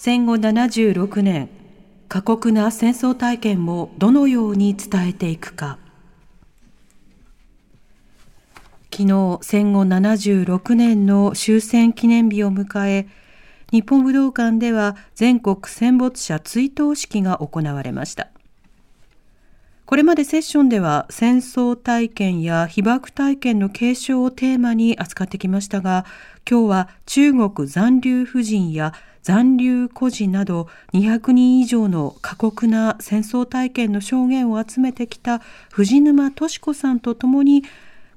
[0.00, 1.48] 戦後76年
[2.06, 5.76] 過酷な戦争体験をどのように伝えていくか。
[8.92, 13.08] 昨日戦後76年の終戦記念日を迎え
[13.72, 18.28] 日本武道館では全国戦没者追悼式が行われました。
[19.84, 26.04] これまでセッションでは戦争体験や被爆体験の継承をテーマに扱ってきましたが、
[26.48, 28.92] 今日は中国残留婦人や
[29.28, 37.62] 残留孤児など200人以上の過酷な戦争体験の証言を集めてきた藤沼敏子さんと共に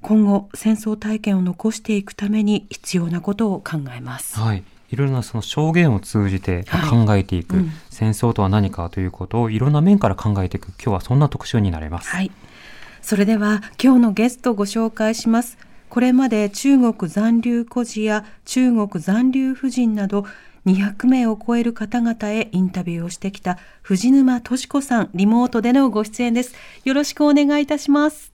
[0.00, 4.40] 今後戦争体験を残していくために必要なことを考えます。
[4.40, 4.64] はい。
[4.88, 12.08] いろいろなその証言を通じてはい考えていく、うん戦争とは何かということをいろんな面から考えていく、今日はそんな特集になります。
[12.08, 12.30] はい。
[13.02, 15.58] それでは今日のゲストをご紹介します。
[15.90, 20.24] これまで中国残留孤児や中国残留婦人など
[20.66, 26.54] 200名を超える方々へインタビューをしてきた藤沼敏子さん、リモートでのご出演です。
[26.84, 28.32] よろしくお願いいたします。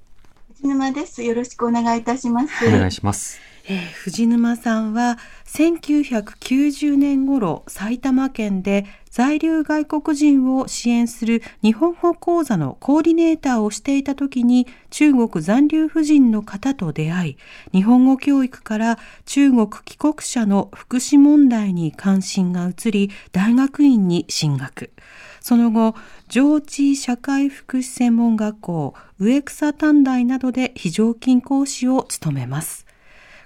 [0.57, 1.23] 藤沼です。
[1.23, 2.67] よろしくお願いいたします。
[2.67, 3.41] お願いします。
[3.69, 8.87] えー藤沼さんは1990年頃埼玉県で
[9.19, 17.37] 在留外国人を支援する日本語講座のコーディネーターをしていた時に中国残留婦人の方と出会い
[17.73, 18.97] 日本語教育から
[19.27, 24.93] 中国帰国者の福祉問題に関心が移り大学院に進学。
[25.41, 25.97] その後
[26.29, 32.87] 上智社会福祉専門学校植草短大などで非常勤講師を務めます。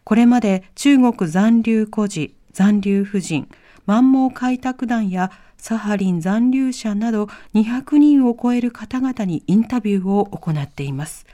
[0.05, 3.49] これまで中国残留孤児、残留婦人、
[3.87, 5.33] 満蒙開拓団や
[5.63, 11.25] サハリン残留者など200人を超える方々にインタビューを行っています。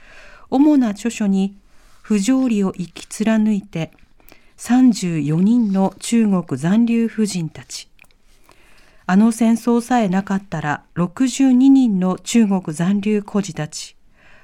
[0.51, 1.57] 主な著書に、
[2.03, 3.91] 不条理を生き貫いて、
[4.57, 7.89] 34人の中国残留婦人たち。
[9.07, 13.95] あの戦争さえなかったら62人の中国残留孤児たち。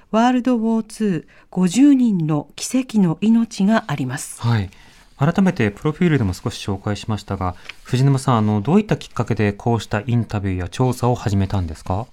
[0.10, 4.42] ワールドウォー2、50人の奇跡の命があります。
[4.42, 4.72] はい。
[5.18, 12.08] 改めてプロフィールでも少し紹介しましたが、藤沼さん、あの、どういったきっかけでこうしたインタビューや調査を始めたんですか？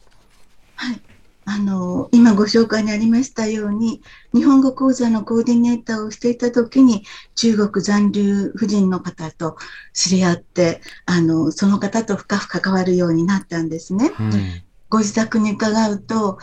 [0.76, 1.00] はい。
[1.44, 4.00] あの、今ご紹介にありましたように、
[4.32, 7.04] 日本語講座のコーディネーターをしていた時に、
[7.34, 9.56] 中国残留婦人の方と
[9.92, 14.12] 知り合って、あの、その方と深く関わるようになったんですね。
[14.20, 14.32] うん。
[14.92, 16.36] ご自宅に伺うと、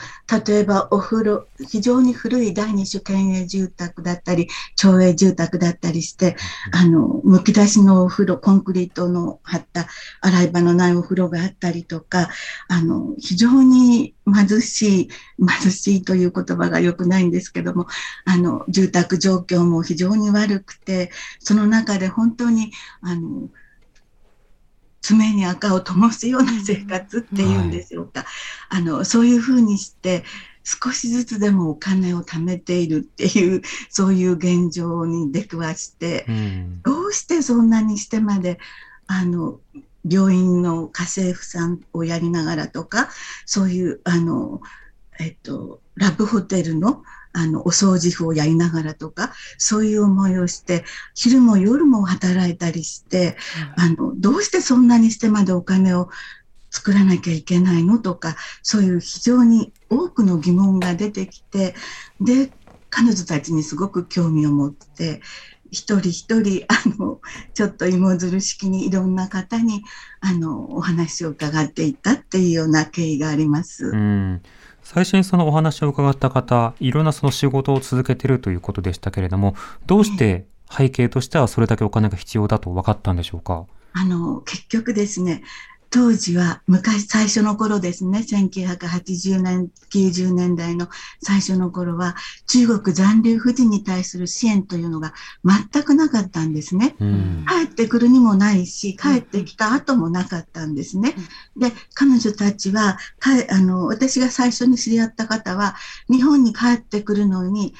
[0.48, 6.36] 例えばお風呂、非常に古い第二種県営住宅だったり、町営住宅だったりして、
[6.72, 9.86] あの、むき出しのお風呂、コンクリートの張った
[10.22, 12.30] 洗い場のないお風呂があったりとか、
[12.68, 17.86] あの、非常に貧しい、貧しいという言葉が良くないんですけども、
[18.26, 22.72] あの、住宅状況も非常に悪くて、その中で本当に、
[23.02, 23.50] あの、
[25.02, 28.26] 爪に赤を灯すような生活っていうんでしょうか。
[28.70, 30.24] あの、そういうふうにして、
[30.64, 36.82] 少しずつでもお金を貯めているっていう、そういう現状に出くわして、うん。
[36.84, 38.60] どうしてそんなにしてまで、
[39.08, 39.60] あの、
[40.08, 43.10] 病院の家政婦さんをやりながらとか、
[43.46, 44.62] そういう、あの、
[45.20, 47.04] えっと、ラブホテルの、
[47.34, 50.84] あの、お掃除婦をやりながらとか、そういう思いをして、
[51.16, 53.38] 昼も夜も働いたりして、
[53.76, 56.10] あの、どうしてそんなにしてまでお金を
[56.72, 61.76] 作らなきゃいけないのとか、そういう非常に多くの疑問が出てきて、
[62.20, 62.54] で、
[62.90, 65.22] 彼女たちにすごく興味を持って、
[65.72, 67.20] 一人一人、あの、
[67.54, 69.84] ちょっと芋づる式にいろんな方に、
[70.20, 73.86] あの、お話を伺っていったっていうような経緯があります。
[73.86, 74.42] うん。
[74.92, 79.54] 最初にそのお話を伺った方、いろんなその仕事を続けているということでしたけれども、
[79.86, 83.68] どうして背景としてはそれだけお金が必要だと分かったんでしょうか？
[83.94, 85.44] あの、結局ですね、
[85.92, 90.88] 当時は昔最初の頃ですね、1980年、90年代の
[91.22, 92.16] 最初の頃は
[92.48, 95.14] 中国残留婦人に対する支援というのが
[95.44, 96.96] 全くなかったんですね。
[97.00, 97.46] うん。
[97.48, 101.16] 帰ってくるにもないし、帰ってきた後もなかったんですね。
[101.58, 105.76] で、彼女たちは、かえあの、私が最初に知り合った方は、
[106.08, 107.74] 日本に帰ってくるのに、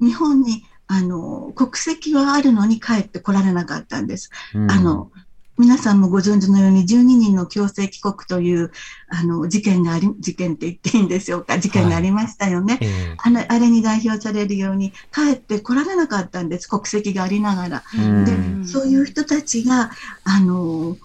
[0.00, 4.28] 日本に、あの、国籍はあるのに帰ってこられなかったんです。
[4.54, 5.10] うんあの、
[5.56, 8.72] 皆さんもご存知のように12人の強制帰国という
[9.08, 12.78] あの事件があり、事件って言っていいんでしょうか、事件がありましたよね。
[12.80, 13.16] ええ。
[13.16, 17.82] あのあれに代表されるように帰ってこられなかったんです、国籍がありながら。
[17.96, 18.24] うん。
[18.62, 19.92] で、そういう人たちが、
[20.24, 20.96] あの、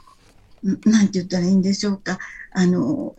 [0.63, 2.17] んなんて言ったらいいんでしょうか、
[2.51, 3.15] あの、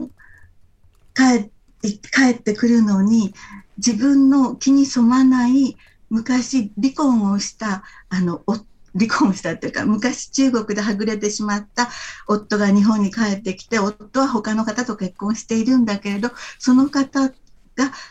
[1.15, 1.50] 帰っ
[1.81, 3.35] て、帰ってくるのに、
[3.79, 5.77] 自分の気に染まない、
[6.11, 8.56] 昔離婚をした、あの、お
[8.99, 11.89] 離婚したっていうか、昔中国ではぐれてしまった
[12.27, 17.35] 夫が日本に帰ってきて、夫は他の方と結婚しているんだけれど、その方が、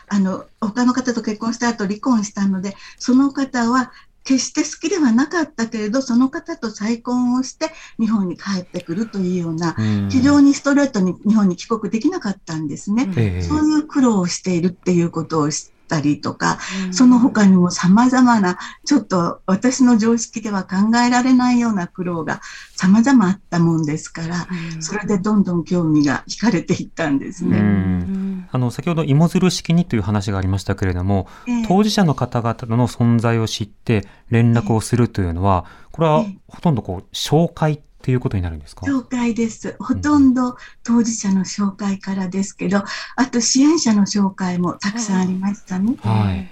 [0.08, 3.92] あの、他の方と結婚した後離婚したので、その方は
[4.24, 13.08] 決して好きではなかったけれど、その方と再婚をして日本に帰ってくるというような、うん非常にストレートに日本に帰国できなかったんですね。
[13.16, 16.58] ええそういう苦労をしているっていうことを知ったりとか、
[16.92, 22.40] その他にも様々な、ちょっと私の常識では考えられないような苦労が
[22.76, 24.46] 様々あったもんですから、
[24.78, 27.58] それでどんどん興味が惹かれていったんですうね。
[27.58, 28.48] ん。
[28.52, 31.64] あの先ほど芋づる式にという話がありましたけれども、ええ。
[31.66, 36.38] 当事者の方々の存在を知って連絡をするというのは、これはええ。
[36.48, 38.86] ほとんどこう紹介っていうことになるんですか？
[38.86, 39.76] 紹介です。
[39.78, 42.82] ほとんど当事者の紹介からですけど、
[43.16, 45.96] あと支援者の紹介もたくさんありましたね。
[46.02, 46.48] はい。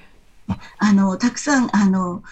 [0.78, 2.22] あの、たくさん、あの、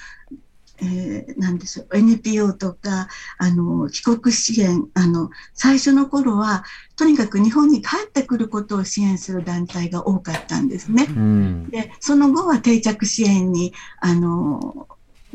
[0.78, 3.08] えーなんでしょう、NPO とか、
[3.38, 6.64] あの、帰国支援、あの、最初の頃は、
[6.96, 11.06] とにかく日本に帰ってくることを支援する団体が多かったんですね。
[11.08, 11.68] うん。
[11.70, 14.86] で、その後は定着支援に、あの、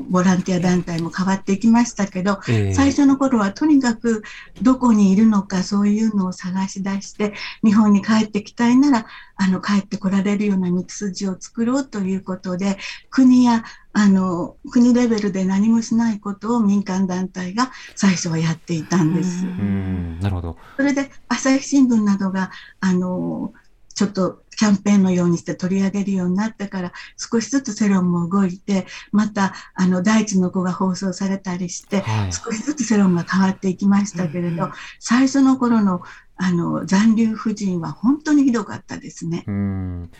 [0.09, 4.23] ボランティア団体も変わっていきましたけど、ええ最初の頃はとにかく
[4.61, 7.33] どこにいるのかそういうのを探し出して
[7.63, 9.05] 日本に帰ってきたいなら
[9.35, 12.77] あの帰ってこられるような道筋を作ろうということで
[13.09, 13.63] 国や
[13.93, 19.45] あの国レベルで何もしないことを民間団体が最初はやっていたんです。
[19.45, 20.57] うん、なるほど。
[20.77, 23.53] それで朝日新聞などがあの
[24.01, 32.33] ちょっとキャンペーンのようにして取り上げるようになってから少しずつ世論も動いてまたあの第一の子が放送されたりしてはい。
[32.33, 36.01] 少しずつ世論が変わっていきましたけれど、最初の頃の
[36.35, 39.43] あの残留婦人は本当にひどかったですね。
[39.45, 40.11] うん。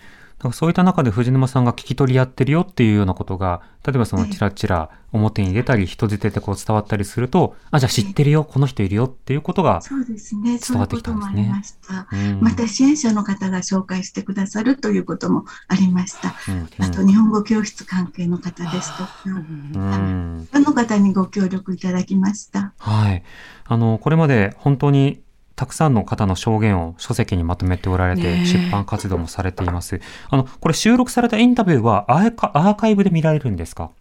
[0.52, 10.58] そういった中で藤沼さんが聞き取りやってるよっていうようなことが、例えばそのええチラチラ表に出たり、人づてでこう伝わったりすると、あ、じゃあ知ってるよ、この人いるよっていうことが、そうですね。
[10.58, 12.08] そういう伝わってきたんですねました。
[12.12, 16.34] うんまた支援者の方が紹介してくださるということもありました。
[16.48, 20.48] うんあと日本語教室関係の方ですとか、うん。
[20.52, 22.74] その方にご協力いただきました。
[22.80, 23.24] はい。
[23.66, 25.22] あの、これまで本当に
[25.62, 30.02] たくさんの方の証言を書籍にまとめておられねて、え出版活動もされています。
[30.32, 33.92] あの、これ収録されたインタビューはアーカアーカイブで見られるんですか？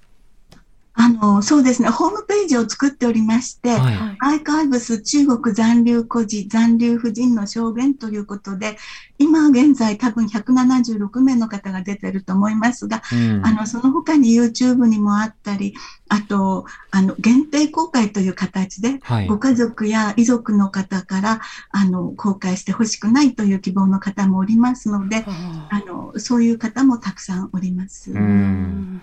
[1.00, 1.88] あの、そうですね。
[1.88, 3.94] ホームページを作っておりまして、はい。
[4.20, 8.76] アーカイブス中国残留孤児、残留婦人の証言ということで、
[9.16, 15.74] 今現在多分176名の方が出てると思いますが、うんあの、その他に YouTube にもあったり、
[16.10, 19.26] あと、あの、限定公開という形で、はい。
[19.26, 25.24] ご家族や遺族の方から、あの、公開してほしくないという希望の方もおりますので、
[25.70, 28.12] あの、そういう方もたくさんおります。
[28.12, 29.00] うん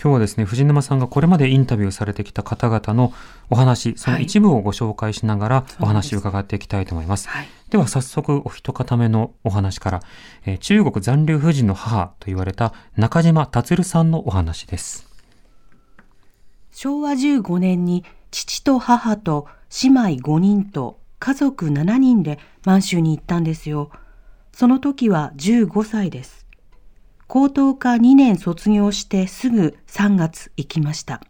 [0.00, 3.12] 今日はですね、藤沼さんがこれまでインタビューされてきた方々の
[3.48, 7.28] お話、その一部をご紹介しながらお話を伺っていきたいと思います。
[7.28, 7.46] はい。
[7.70, 10.02] では早速お一方目のお話から、
[10.46, 15.08] えー中国残留婦人の母と言われた中島達さんのお話です。
[16.72, 19.46] 昭和15年に父と母と
[19.82, 23.90] 姉妹5人と家族7人で満州に行ったんですよ。
[24.52, 26.43] その時は15歳です。
[27.26, 31.22] 高等科2年卒業してすぐ3月行きました。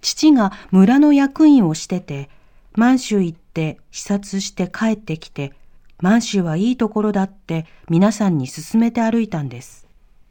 [0.00, 2.30] 父が村の役員をしてて、
[2.74, 5.52] 満州行って視察して帰ってきて、
[6.00, 9.86] 満州はいいところだって皆さんに勧めて歩いたんです。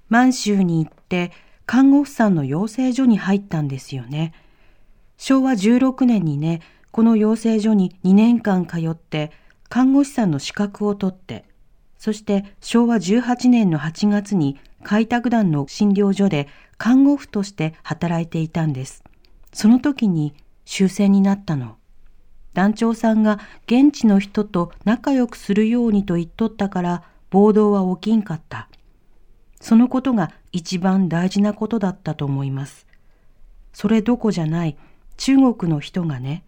[0.09, 1.31] 満州に行って
[1.65, 4.33] 看護婦さんの養成所に入ったんですよね。
[5.17, 9.31] 昭和16年にね、この養成所に2年間通って
[9.67, 11.45] 看護師さんの資格を取って、
[12.05, 16.47] そして昭和18年の8月に開拓団の診療所で
[16.77, 19.03] 看護婦として働いていたんです。
[19.51, 20.35] その時に
[20.65, 21.77] 終戦になったの。
[22.53, 28.69] 団長さんが現地の人と仲良くするようにと言っとったから暴動は起きんかった。
[29.59, 32.85] そのことが一番大事なことだったと思います。
[33.73, 34.77] それどこじゃない
[35.17, 36.43] 中国の人がね、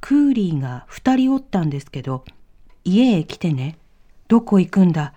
[0.00, 2.24] クーリーが二人おったんですけど、
[2.84, 3.80] 家へ来てね、
[4.32, 5.12] どこ行くんだ？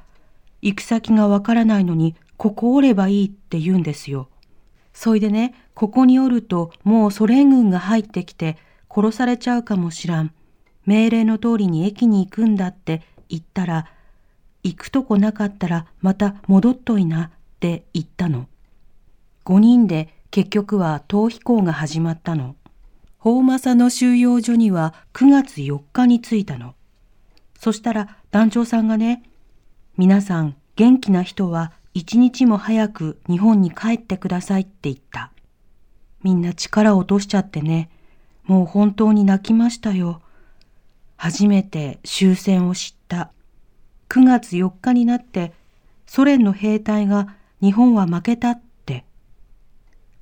[0.62, 4.28] 行く先がわからないのに、ここおればいいって言うんですよ。
[4.94, 8.58] そいでね、ここにおるともうソ連軍が入ってきて、
[8.94, 10.34] 殺されちゃうかもしらん。
[10.86, 13.88] 命令の通りに駅に行くんだって言ったら、
[14.64, 17.30] 行くとこなかったらまた戻っといなっ
[17.62, 18.50] て言ったの。
[19.46, 22.58] 5人で結局は逃避行が始まったの。
[23.22, 26.76] 大政の収容所には9月4日に着いたの。
[27.58, 29.24] そしたら団長さんがね、
[29.96, 35.32] 皆さん元気な人は一日も早く日本に帰ってくださいって言った。
[36.22, 37.90] みんな力を落としちゃってね、
[38.44, 40.22] もう本当に泣きましたよ。
[41.16, 43.32] 初めて終戦を知った。
[44.10, 45.54] 9月4日になって
[46.06, 49.06] ソ連の兵隊が日本は負けたって。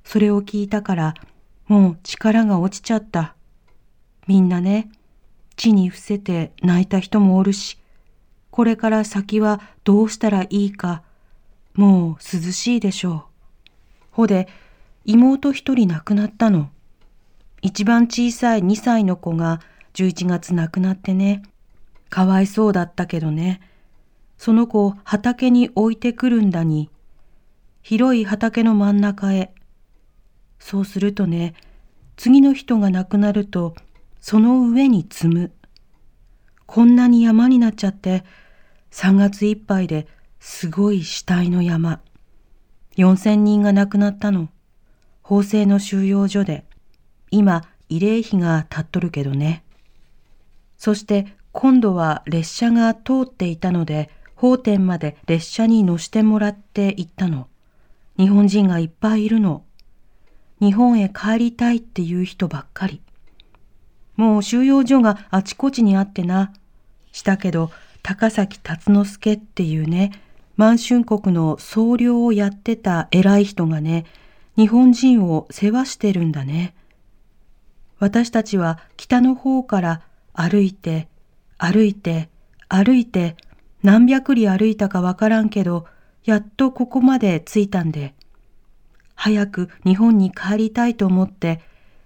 [0.04, 1.14] それを聞いたから
[1.66, 3.34] もう力が落ちちゃった。
[4.28, 4.88] みんなね、
[5.56, 7.76] 地に伏せて泣いた人もおるし、
[8.54, 11.02] これから先はどうしたらいいか、
[11.74, 13.22] もう涼しいでしょう。
[14.12, 14.46] ほで、
[15.04, 16.70] 妹一人亡くなったの。
[17.62, 19.60] 一番小さい2歳の子が
[19.94, 21.42] 11月亡くなってね。
[22.10, 23.60] かわいそうだったけどね。
[24.38, 26.90] その子を畑に置いてくるんだに。
[27.82, 29.52] 広い畑の真ん中へ。
[30.60, 31.54] そうするとね、
[32.14, 33.74] 次の人が亡くなると、
[34.20, 35.52] その上に積む。
[36.66, 38.22] こんなに山になっちゃって、
[38.94, 40.06] 3月いっぱいで
[40.38, 42.00] すごい死体の山。
[42.96, 44.48] 4000人が亡くなったの。
[45.20, 46.64] 法制の収容所で。
[47.32, 49.64] 今、慰霊碑が立っとるけどね。
[50.78, 57.48] そして今度は列車が通っていたので、法典まで列車に乗してもらって行ったの。
[58.16, 59.64] 日本人がいっぱいいるの。
[60.60, 63.02] 日本へ帰りたいっていう人ばっかり。
[64.14, 66.52] もう収容所があちこちにあってな。
[67.10, 67.72] したけど、
[68.04, 70.12] 高崎達之助っていうね、
[70.56, 74.04] 満春国の僧侶をやってた偉い人がね、
[74.56, 76.74] 日本人を世話してるんだね。
[77.98, 80.02] 私たちは北の方から
[80.34, 81.08] 歩いて、
[81.56, 82.28] 歩いて、
[82.68, 83.36] 歩いて、
[83.82, 85.86] 何百里歩いたかわからんけど、
[86.24, 88.12] やっとここまで着いたんで。
[89.14, 91.62] 早く日本に帰りたいと思って、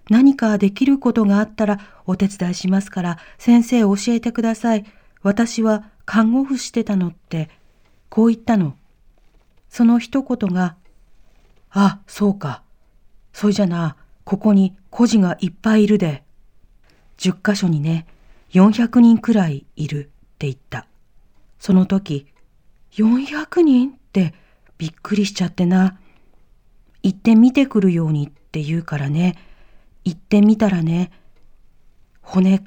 [0.09, 4.85] 何かできることがあったらお手伝いしますから、先生教えてください。
[5.21, 7.49] 私は看護婦してたのって、
[8.09, 8.75] こう言ったの。
[9.69, 10.75] その一言が、
[11.71, 12.63] あ、そうか。
[13.33, 16.23] それじゃな、ここに孤児がいっぱいいるで。
[17.17, 18.07] 十箇所にね、
[18.53, 20.07] 400人くらいいるっ
[20.37, 20.87] て言った。
[21.59, 22.27] その時、
[22.93, 24.33] 400人って
[24.77, 25.99] びっくりしちゃってな。
[27.03, 29.37] 行ってみてくるようにって言うからね。
[30.05, 31.11] 行ってみたらね、
[32.21, 32.61] 骨皮。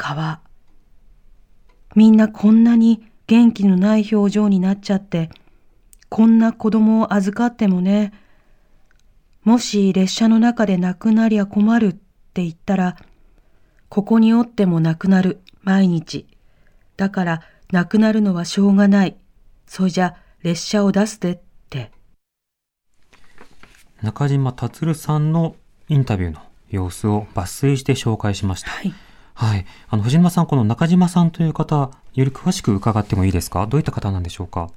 [1.95, 5.31] みんなこんなに元気のない表情になっちゃって、
[6.09, 8.13] こんな子供を預かってもね、
[9.45, 12.97] もし列車の中で亡くなりゃ困るって言ったら、
[13.89, 16.27] ここにおっても亡くなる、毎日。
[16.97, 19.17] だから亡くなるのはしょうがない。
[19.67, 21.39] そいじゃ列車を出すでっ
[21.71, 21.93] て。
[24.03, 25.57] 中島達さんの
[25.89, 28.71] インタビューの様子を抜粋して紹介しました。
[28.71, 28.93] はい。
[29.35, 29.67] はい。
[29.89, 33.67] あの、藤沼さん、この中島さんという方、より詳しく伺ってもいいですか？
[33.67, 34.71] どういった方なんでしょうか？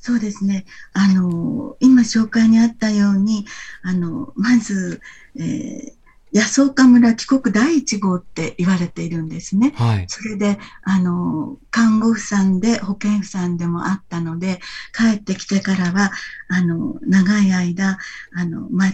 [0.00, 0.66] そうですね。
[0.92, 3.46] あの、今紹介にあったように、
[3.82, 5.00] あの、まず、
[5.36, 5.92] えー、
[6.32, 9.72] 安岡村帰国第一号って言われているんですね。
[9.76, 14.60] はい、それで、あの、看護婦さんで保健婦さんでもあったので、
[14.92, 16.10] 帰ってきてからは、
[16.48, 17.98] あの、長い間、
[18.34, 18.86] あの、ま、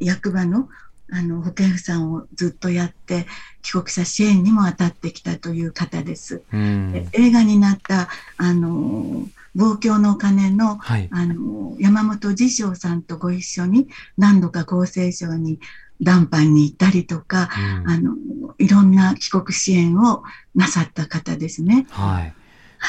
[0.00, 0.68] 役場の
[1.10, 3.26] あの保健婦さんをずっとやって
[3.62, 6.42] 帰国者支援にも当たってきたという方です。
[6.52, 15.58] 映画になったあの望郷の鐘のはい、あの山本次章さんとご一緒に何度か厚生省に
[16.00, 17.48] 談判に行ったりとか、
[17.82, 18.14] うん、あの
[18.58, 20.22] いろんな帰国支援を
[20.54, 21.86] なさった方ですね。
[21.90, 22.34] はい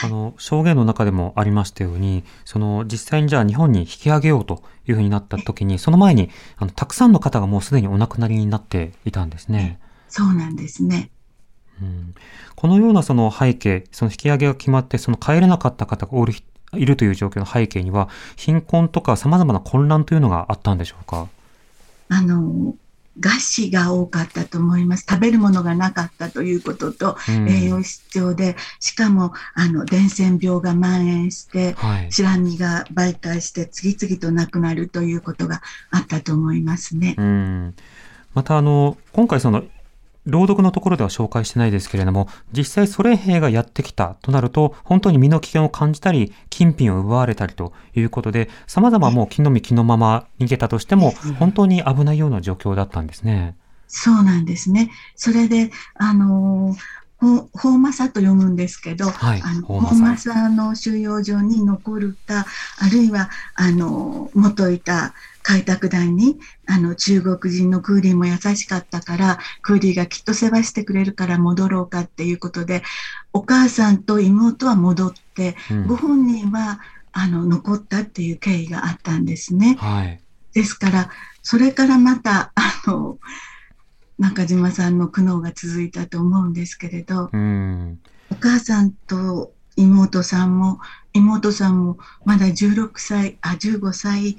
[0.04, 9.80] あの、証言の中でもありましたように、その、実際にじゃあ日本に引き上げようというふうになった時に、その前に、あの、たくさんの方がもうすでにお亡くなりになっていたんですね。
[10.08, 11.10] そうなんですね。
[11.82, 12.14] うん、
[12.56, 16.34] このようなその背景、その引き上げが決まって、その帰れなかった方がおる
[16.74, 21.28] いるという状況の背景には、貧困とか様々な混乱というのがあったんでしょうか？
[22.10, 22.76] あの、
[23.20, 25.06] 餓死が多かったと思います。
[25.10, 35.62] 食べるものがなかったということと、うん、栄養失調で、しかも、あの、伝染病が蔓延して、はい、白身が媒介して次々と亡くなるということが
[35.92, 37.16] あったと思いますね。
[37.18, 37.76] うん、
[38.34, 39.64] また、あの、今回その、
[40.30, 53.56] 朗読のところでは紹介してないですけれども、実際ソ連兵がやってきたとなると、本当に身の危険を感じたり、金品を奪われたりということで、様々もう気の身気のまま逃げたとしても、本当に危ないような状況だったんですね。
[53.88, 54.92] そうなんですね。
[55.16, 56.76] それで、あの
[57.20, 62.46] ほ法政と読むんですけど、はいあの法法政政の収容所に残るか、
[62.78, 65.14] あるいは、あの、元いた
[65.50, 66.38] 開拓団に、
[66.68, 72.84] あの、中国人のクーリーも優しかったから、クーリーがきっと世話してくれるから戻ろうかっていうことで、
[73.34, 76.80] お母さんと妹は戻って、うんご本人は、
[77.14, 79.76] あの、残ったっていう経緯があったんですね。
[79.80, 80.22] はい。
[80.54, 81.10] ですから、
[81.42, 83.18] それからまた、あの、
[84.20, 87.98] 中島さんの苦悩が続いたと思うんですけれど、うん。
[88.30, 90.80] お母さんと妹さんも、
[91.14, 94.38] 妹さんもまだ16歳、あ、15歳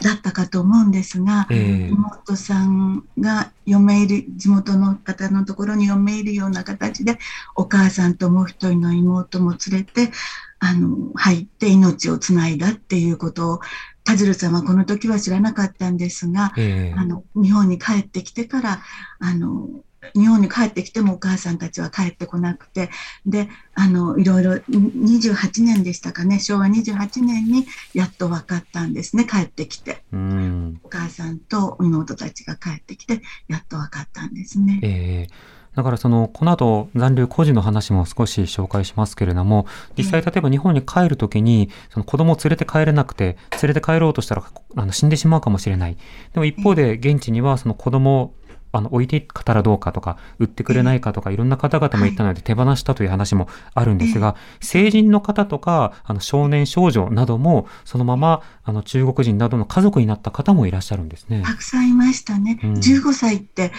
[0.00, 1.88] だったかと思うんですが、ええ。
[1.88, 7.18] 妹さんが嫁入り、地元の方のところに嫁入るような形で、
[7.54, 10.10] お母さんともう一人の妹も連れて、
[10.58, 13.60] あの、入って命をつないだっていうことを、
[14.04, 16.98] 田鶴さんはこの時は知らなかったんですが、ええ。
[16.98, 18.82] あの、日本に帰ってきてから、
[19.20, 19.68] あの、
[20.14, 22.90] 日本に帰ってきてもお母さんたちは帰ってこなくて、
[23.26, 30.02] で、あの、いろいろ、28年でしたかね、昭和28年にやっと分かったんですね、帰ってきて。
[30.12, 30.80] うん。
[30.82, 34.80] お母さんと妹たちが帰ってきて、やっと分かったんですね。
[34.82, 39.66] ええだからその、この後、残留孤児の話も少し紹介しますけれども、
[39.96, 44.44] 実際例えば日本に帰るときに、その子供を連れて帰れなくて、連れて帰ろうとしたら、
[44.76, 45.96] あの死んでしまうかもしれない。
[46.34, 48.34] でも一方で、現地にはその子供を
[48.72, 61.42] あの置いていったらどうかとか、売ってくれないかとか、いろんな方々もいたので手放したという話もあるんですが、成人の方とか、あの少年少女なども、そのまま、あの中国人などの家族になった方もいらっしゃるんですね。
[61.44, 62.58] たくさんいましたね。
[62.64, 63.72] うん15歳って、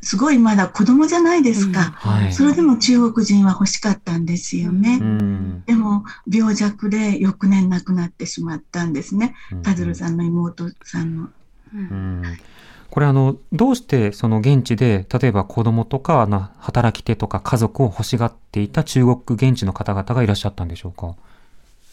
[0.00, 1.80] すごいまだ子供じゃないですか。
[1.80, 2.32] はい。
[2.32, 4.98] それでも中国人は欲しかったんですよね。
[5.00, 5.64] うん。
[5.66, 9.34] でも、病弱で翌年亡くなってしまったんですね。
[9.62, 11.28] 田鶴さんの妹さんの。
[11.74, 12.22] うん
[12.90, 21.14] これあの、どうしてその現地で、例えば子供とか、あの働き手とか家族を欲しがっていた中国現地の方々がいらっしゃったんでしょうか？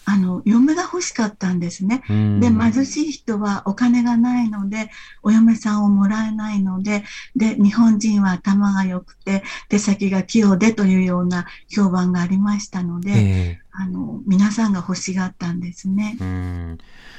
[0.08, 2.04] あの、嫁が欲しかったんですね。
[2.10, 4.92] うんで、貧しい人はお金がないので、
[5.24, 7.04] お嫁さんをもらえないので、
[7.36, 16.18] で、日本人は頭が良くて、手先が器用でというような評判がありましたので、えあの、皆さんが欲しがったんですね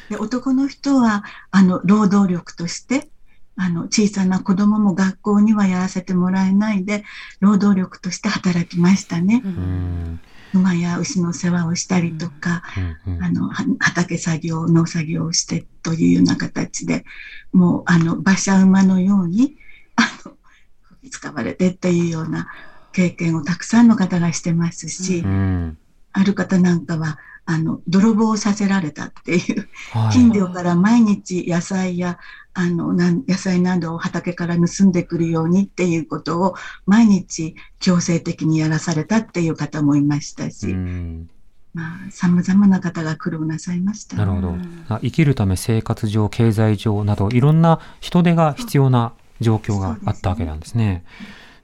[0.09, 3.09] で、男の人は、あの、労働力として、
[3.57, 7.05] あの、小さな子供も学校にはやらせてもらえないで、
[7.40, 9.42] 労働力として働きましたね。
[9.45, 10.21] うん。
[10.53, 12.62] 馬や牛の世話をしたりとか、
[13.07, 13.23] うんうん。
[13.25, 17.05] あの、は畑作業、農作業をしてというような形で、
[17.53, 19.57] もう、あの、馬車馬のように、
[19.97, 20.37] あの、
[21.11, 22.49] 使われてっていうような
[22.92, 25.79] 経験をたくさんの方がしてますし、うん。
[26.12, 32.19] ある方なんかは、あの、泥棒をさせられたっていう、はい近所から毎日野菜や、
[32.55, 36.55] あの、なん野菜などを畑から盗んでくるようにっていうことを
[36.87, 41.31] 毎日強制的にやらされたっていう方もいましたし、うん
[41.77, 44.17] まあ、様々な方が苦労なさいました。
[44.17, 44.55] なるほど。
[44.89, 51.05] あ生きるため生活上、経済上など、いろんな人手が必要な状況があったわけなんですね。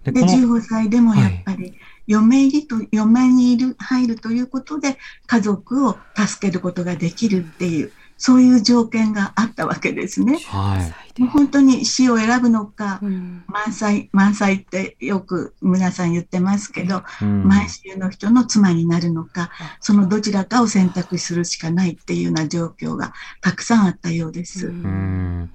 [0.05, 1.75] でで、この15歳でもやっぱり、
[2.07, 10.39] 嫁入りと、嫁にいる、入るということで、家族を助けることができるっていう、そういう条件があったわけですね。
[10.47, 11.21] はい。
[11.21, 24.69] もう本当に死を選ぶのか、うん満載、満載ってよく皆さん言ってますけど、うん満州の人の妻になるのか、そのどちらかを選択するしかないっていうような状況がたくさんあったようです。
[24.69, 25.51] うん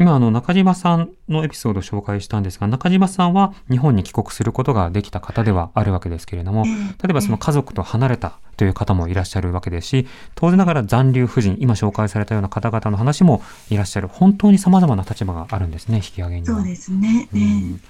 [0.00, 14.08] 今、あの、中島さんのエピソードを紹介したんですが、中島さんは日本に帰国することができた方ではあるわけですけれども、ええ例えばその家族と離れたという方もいらっしゃるわけですし、当然ながら残留婦人、今紹介されたような方々の話もいらっしゃる。
[14.08, 16.56] 本当に様々な立場があるんですね、引き上げには。
[16.56, 17.28] そうですね。
[17.34, 17.80] うええん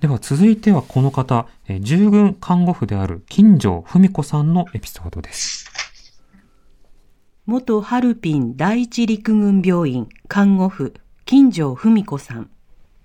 [0.00, 5.70] では続いてはこの方、えー従軍看護婦である金城文子さんのエピソードです。
[7.46, 10.94] 元ハルピン第一陸軍病院看護婦
[11.28, 12.50] 金城文子さん。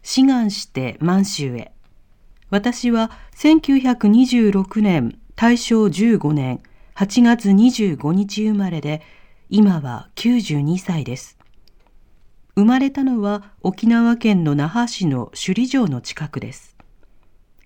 [0.03, 1.71] 志願して満州へ。
[2.51, 6.61] 私は1926年大正15年
[6.93, 9.01] 8月25日生まれで
[9.49, 11.39] 今は92歳です。
[12.53, 16.77] 生まれたのは沖縄県の那覇市の首里城の近くです。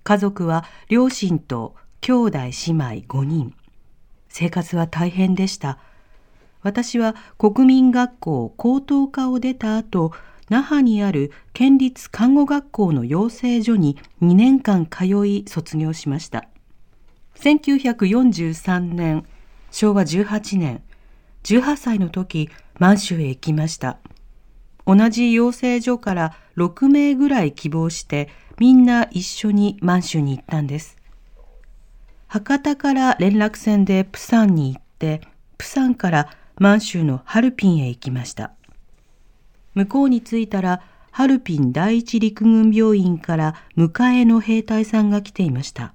[0.05, 3.53] 家族は両親と兄弟姉妹5人。
[4.29, 5.79] 生活は大変でした。
[6.61, 10.13] 私は国民学校高等科を出た後、
[10.49, 16.47] 那覇にある県立看護学校の養成所に2年間通い卒業しました。
[17.36, 19.25] 1943年、
[19.71, 20.84] 昭和18年、
[21.43, 23.97] 18歳の時、満州へ行きました。
[24.86, 28.29] 同じ養成所から6名ぐらい希望して
[28.60, 30.97] みんな一緒に満州に行ったんです。
[32.27, 35.21] 博多から連絡船でプサンに行って、
[35.58, 38.54] プサンから満州のハルピンへ行きました。
[39.75, 45.93] 向こうに着いたら、ハルピン第一陸軍病院から迎えの兵隊さんが来ていました。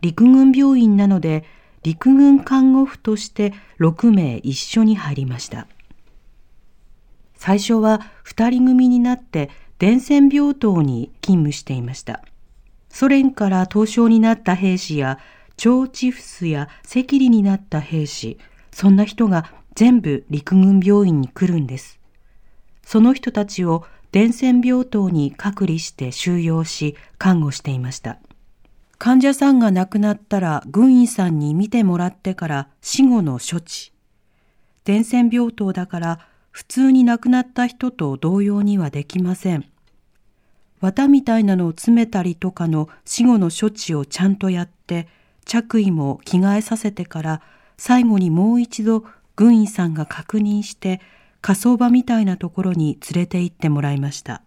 [0.00, 1.44] 陸軍病院なので、
[1.82, 5.66] 陸軍看護婦として6名一緒に入りました。
[7.36, 12.22] 最初は2人組になって伝染病棟に勤務していました。
[12.88, 15.18] ソ連から凍傷になった兵士や、
[15.64, 18.38] 腸チフスや赤痢になった兵士、
[18.70, 21.98] そんな人が全部陸軍病院に来るんです。
[22.84, 28.18] その人たちを伝染病棟に隔離して収容し、看護していました。
[28.98, 33.92] 患者さんが亡くなったら軍医さんに見てもらってから死後の処置。
[34.84, 36.20] 伝染病棟だから
[36.50, 39.64] 普通に亡くなった人と同様にはできません。
[40.80, 45.08] 綿みたいなのを詰めたりとかの死後の処置をちゃんとやって、
[45.44, 47.42] 着衣も着替えさせてから、
[47.76, 51.00] 最後にもう一度軍医さんが確認して、
[51.44, 54.40] 火葬場みたいなところに連れて行ってもらいました。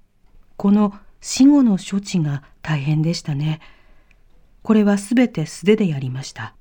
[0.55, 3.59] この死後の処置が大変でしたね。
[4.63, 6.55] これはすべて素手でやりました。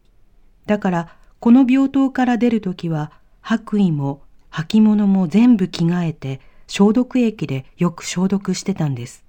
[0.67, 4.21] だから、この病棟から出るときは、白衣も
[4.51, 9.25] 履物も全部着替えて消毒液でよく消毒してたんです。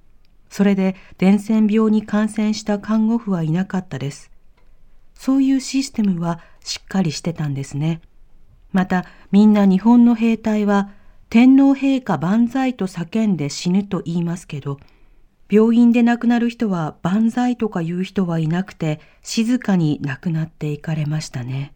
[0.50, 4.30] それで伝染病に感染した看護婦はいなかったです。
[5.14, 8.02] そういうシステムはしっかりしてたんですね。
[8.72, 10.92] またみんな日本の兵隊は
[11.30, 14.80] 天皇陛下万歳と叫んで死ぬと言いますけど、
[15.50, 21.74] 病院で亡くなる人は万歳とか言う人はいなくて静かに亡くなっていかれましたね。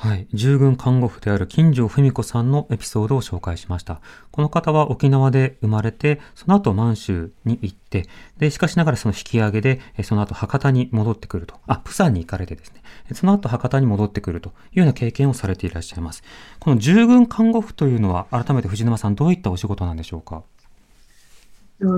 [0.00, 0.28] はい。
[0.32, 4.00] 従軍看護婦である金城文子さんのエピソードを紹介しました。
[4.30, 8.06] この方は沖縄で生まれて、その後満州に行って、
[8.38, 11.56] で、しかしながらその引き上げで、その後博多に戻ってくると。
[11.66, 12.82] あ、プサンに行かれてですね。
[13.12, 16.22] その後博多に戻ってくるというような経験をされていらっしゃいます。
[16.60, 20.44] この従軍看護婦というのは、改めて藤沼さんどういったお仕事なんでしょうか？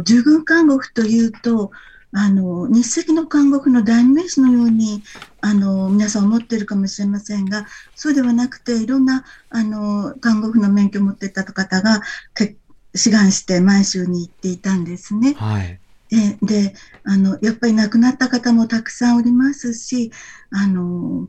[0.05, 1.71] 従軍看護婦というと、
[2.13, 5.03] あの日赤の看護婦の代名詞のように
[5.41, 12.03] あの皆さん思っているかもしれませんがそうではなくていろんなあの看護婦の免許を持っていた方が
[12.95, 15.35] 志願して満州に行っていたんですね。
[15.35, 15.79] はい
[16.13, 20.11] えであのやっぱり亡くなった方もたくさんおりますし
[20.51, 21.29] あの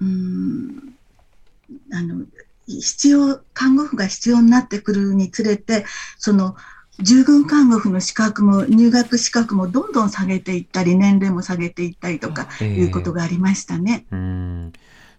[0.00, 0.94] うん
[1.92, 2.26] あの
[2.66, 5.84] 必要看護婦が必要になってくるにつれて
[6.18, 6.56] その
[7.00, 14.04] 従軍看護婦の資格も入学資格もどんどん下げていったり年齢も下げていったりとかいうことがありましたね。
[14.10, 14.72] えー、うん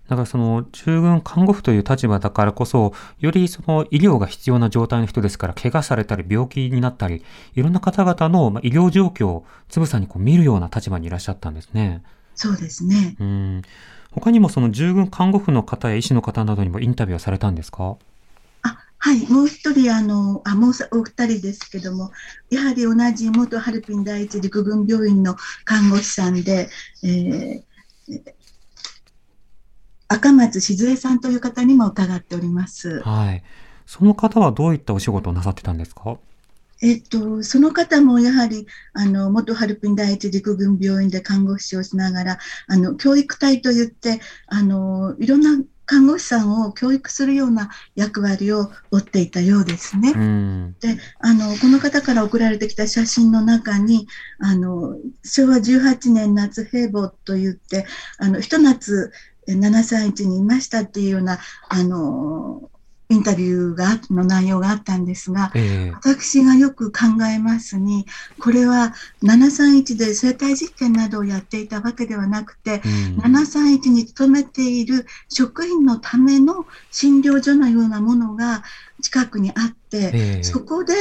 [0.10, 12.02] だからその従軍看護婦という立場だからこそ、よりその医療が必要な状態の人ですから、怪我されたり病気になったり、いろんな方々の医療状況をつぶさにこう見るような立場にいらっしゃったんですね。
[12.34, 13.18] そうですね。
[13.20, 13.62] うん。
[14.12, 17.98] 他にもその従軍看護婦の方や医師の方などにもインタビューをされたんですか？
[19.02, 22.12] はい、もう一人、あの、あ、もうお二人ですけども、
[22.52, 26.70] やはり同じ元ハルピン第一陸軍病院の看護師さんで、
[27.02, 27.64] えー、
[30.10, 33.00] 赤松静江さんという方にも伺っております。
[33.02, 33.44] はい。
[33.86, 36.18] その方はどういったお仕事をなさってたんですか？
[36.82, 50.14] えっと、その方もやはり、あの、元ハルピン第一陸軍病院で看護師をしながら、あの、教育隊といって、あの、いろんな看護師さんを教育するような役割を負っていたようですね。
[50.80, 57.88] であのこの方から送られてきた写真の中にあの昭和18年夏平母といって
[58.20, 59.12] あのひと夏
[59.48, 62.70] 731にいましたっていうようなあの
[63.12, 68.06] インタビューがの内容があったんですが、えー、私がよく考えますに、
[68.40, 68.94] これは
[69.24, 78.64] 731で生体実験などをやっていたわけではなくて、うん、731に勤めている職員のための診療所のようなものが
[79.02, 80.94] 近くにあって、えー、そこで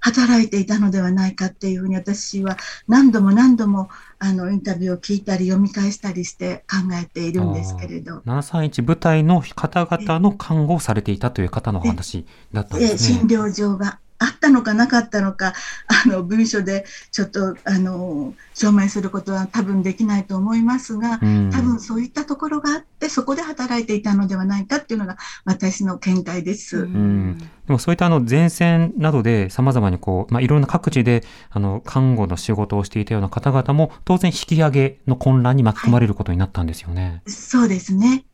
[0.00, 2.56] 働いていたのではないかっていうふうに私は
[2.88, 3.88] 何度も何度も
[4.18, 8.18] あのインタビューを聞いたり読み返したりして考えているんですけれど。
[8.26, 13.18] 731部隊の方々の看護をされていたという方の話だったんですね。
[13.20, 15.54] 診療所があったのかなかったのか、
[15.86, 26.78] あの文書でちょっとあの証明することは多分できないと思いますが、うん、多分そういったところがあって、そこで働いていたのではないかっていうのが私の見解です。
[26.78, 37.22] うん、でもそういったあの前線などで様々にこう、まあ、いろんな各地であの看護の仕事をしていたような方々も当然引き上げの混乱に巻き込まれることになったんですよね。
[37.24, 38.24] はい、そうですね。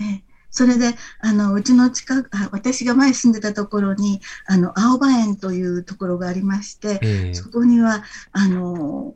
[0.00, 9.14] えそれで、あの、うちの近く、あ私が前住んでたところに、あの、青葉園というところがありまして、ええそこには、あの、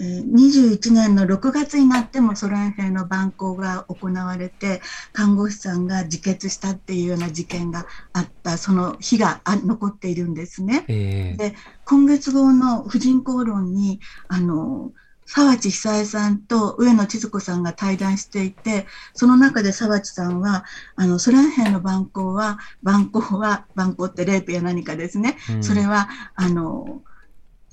[0.00, 4.80] えー21年の6月になってもソ連兵の蛮行が行われて、
[5.12, 10.84] 看護師さんが自決したっていうような事件があった、その日があ残っているんですね。
[10.88, 14.92] ええで今月号の婦人公論に、あの、
[15.26, 20.64] 沢地久恵さんと上野千鶴子さんが対談していて、その中で沢地さんは、
[20.96, 25.36] あの、ソ連兵の蛮行は、蛮行は、蛮行ってレイプや何かですね。
[25.50, 25.62] うん。
[25.62, 27.02] それは、あの、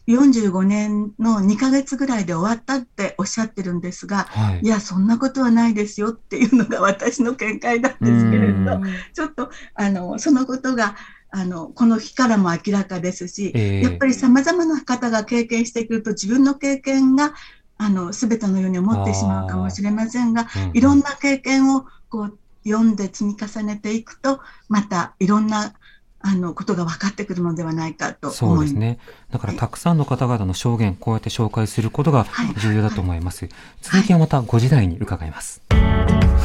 [0.07, 4.61] 45年の2ヶ月ぐらいで終わったっておっしゃってるんですが、はい。
[4.63, 8.65] いや、そんなことはないですよっていうのが私の見解なんですけれうん。
[8.65, 8.81] ど、
[9.13, 10.95] ちょっと、あの、そのことが、
[11.31, 17.33] あの、この日からも明らかですし、ええやっぱり様々な方が経験してくると自分の経験が、
[17.77, 25.73] あの、すべてのように思ってしまうかもしれませんが、うんいろんな経験をこう読んで積み重ねていくと、またいろんな、
[26.19, 28.73] あの、ことが分かってくるのではないかとそう思います。
[28.73, 28.99] ですね。
[29.31, 33.49] だからたくさんの方々の証言、こうやって紹介することがはい重要だと思います。
[33.81, 35.61] 続きはまた5時台に伺います。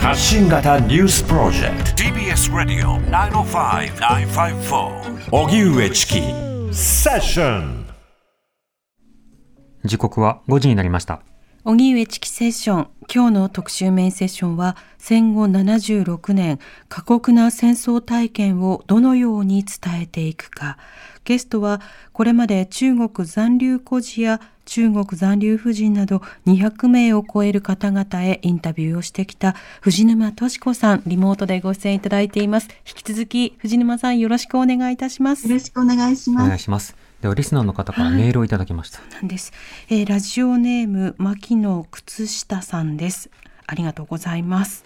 [0.00, 6.20] 発信型ニュースプロジェク TBS Radio 905-954ト荻上チキ。
[6.72, 7.86] セッション
[9.84, 11.22] 時刻は5時になりました。
[11.64, 12.88] 荻上チキセッション。
[13.12, 20.78] 今日の特集メインセッションは戦後76年過酷な戦争体験をどのように伝えていくか。
[21.24, 21.80] ゲストは
[22.12, 32.68] これまで中国残留孤児や中国残留婦人など200名を超える方々へインタビューをしてきた藤沼敏子さんリモートでご出演いただいています。
[32.86, 35.48] 引き続き藤沼さんよろしくお願いいたします。
[35.48, 36.46] よろしくお願いしおます。
[36.48, 36.96] 願いします。
[37.22, 39.00] では、リスナーの方からメールをいただきました。
[39.14, 39.52] なんです、
[39.88, 43.30] えーラジオネーム牧野靴下さんです。
[43.66, 44.84] ありがとうございます。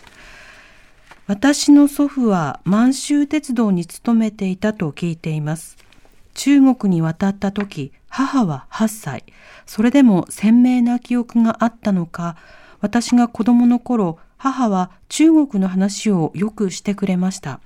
[1.26, 5.76] 私の祖父は満州鉄道に勤めていたと聞いています。
[6.34, 9.24] 中国に渡った時母は8歳。
[9.64, 12.36] それでも鮮明な記憶があったのか
[12.80, 17.60] 私が子供の頃母は中国の話をよくしてくれました。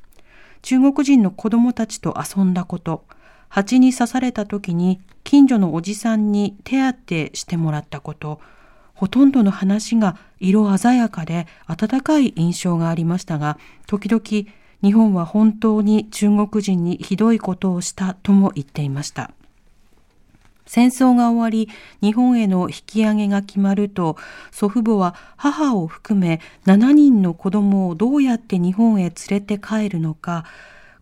[0.62, 3.04] 中国人の子供たちと遊んだこと、
[3.48, 8.40] 蜂に刺された時に近所のおじさんに手当てしてもらったこと、
[8.94, 14.50] ほとんどの話が色鮮やかで温かい印象がありましたが、時々
[14.83, 19.30] 日本は本当に中国人にひどいことをしたとも言っていました。
[20.66, 21.68] 戦争が終わり
[22.00, 24.16] 日本への引き上げが決まると
[24.50, 30.44] 祖父母は母を含め7人の子供をどうやって日本へ連れて帰るのか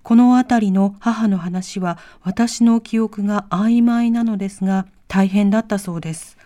[0.02, 6.36] このあたりの母の話は私の記憶が曖昧なのですが大変だったそうです。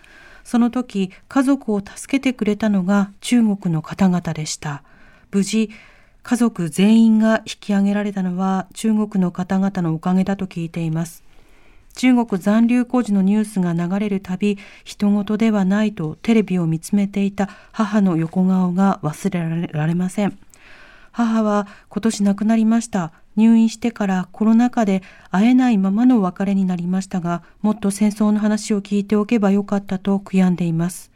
[0.43, 4.83] その時家族を助けてくれたのが中国の方々でした。
[5.31, 5.71] 無事
[6.21, 11.26] 家族全員が引き上げられたのは中国の方々のおかげだと聞いています。
[11.97, 20.37] 中国残留孤児のニュースが流れるたび人事ではないとテレビを見つめていた母の横顔が忘れられません。
[21.11, 23.11] 母は今年亡くなりました。
[23.35, 31.11] 入院してからコロナ禍で会えないままの別れになりましたがもっと戦争の話を聞いておけばよかったと悔やんでいます。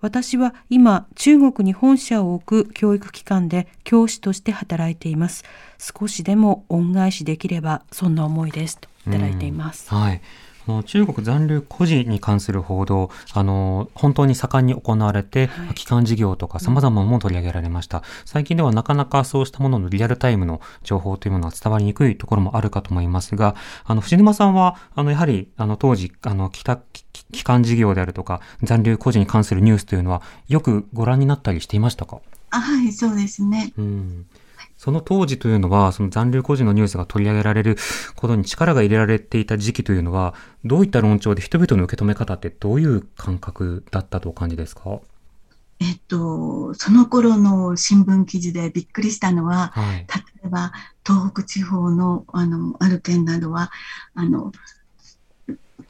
[0.00, 5.42] 私は今中国に本社を置く教育機関で教師として働いています。
[5.78, 8.78] 少しでも恩返しできればそんな思いです。
[8.78, 10.20] といただいています、はい。
[10.84, 18.04] 中国残留孤児に関する報道、あの、本当に盛んに行われて、はい機関事業とか様々なも取り上げられました。
[18.24, 32.18] 最近ではなかなかそうしたもののリアルタイムの情報というものは伝わりにくいところもあるかと思いますが、あの、藤沼さんは、あの、やはり、あの、当時、あの、帰宅、き機関事業であるとか、残留孤児に関するニュースというのは、よくご覧になったりしていましたか？
[32.50, 33.72] あはい、そうですね。
[33.76, 34.26] うん
[34.82, 37.76] その当時というのは、その残留孤児のニュースが取り上げられる
[38.16, 44.98] ことに力が入れられていた時期というのは、どういった論調で人々の受け止め方ってどういう感覚だったとお感じですか？
[45.78, 49.98] えっと、その頃の新聞記事でびっくりしたのは、はい。
[49.98, 50.04] 例
[50.46, 50.72] えば
[51.06, 53.70] 東北地方のあのある県などは
[54.16, 54.50] あの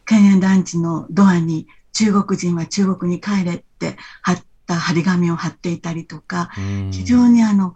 [0.05, 6.51] 県営団地のドアに中国人は中国に帰れって貼った張り紙を貼っていたりとか
[6.91, 7.75] 非常にあの